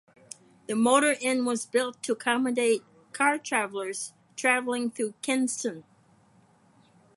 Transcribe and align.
The 0.65 0.73
motor 0.73 1.15
inn 1.21 1.45
was 1.45 1.67
built 1.67 2.01
to 2.01 2.13
accommodate 2.13 2.83
car 3.13 3.37
travelers 3.37 4.13
traveling 4.35 4.89
through 4.89 5.13
Kinston. 5.21 5.83